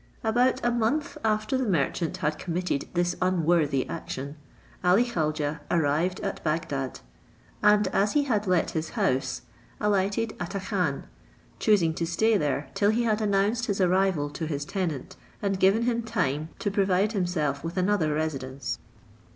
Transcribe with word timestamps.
About 0.23 0.65
a 0.65 0.71
month 0.71 1.15
after 1.23 1.59
the 1.59 1.69
merchant 1.69 2.17
had 2.25 2.39
committed 2.39 2.85
this 2.95 3.15
unworthy 3.21 3.87
action, 3.87 4.35
Ali 4.83 5.05
Khaujeh 5.05 5.59
arrived 5.69 6.19
at 6.21 6.43
Bagdad; 6.43 7.01
and 7.61 7.87
as 7.89 8.13
he 8.13 8.23
had 8.23 8.47
let 8.47 8.71
his 8.71 8.89
house, 8.97 9.43
alighted 9.79 10.33
at 10.39 10.55
a 10.55 10.59
khan, 10.59 11.03
choosing 11.59 11.93
to 11.93 12.07
stay 12.07 12.35
there 12.35 12.71
till 12.73 12.89
he 12.89 13.03
had 13.03 13.21
announced 13.21 13.67
his 13.67 13.79
arrival 13.79 14.31
to 14.31 14.47
his 14.47 14.65
tenant, 14.65 15.17
and 15.39 15.59
given 15.59 15.83
him 15.83 16.01
time 16.01 16.49
to 16.57 16.71
provide 16.71 17.11
himself 17.11 17.63
with 17.63 17.77
another 17.77 18.11
residence. 18.15 18.79